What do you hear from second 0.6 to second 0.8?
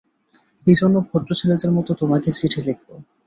এই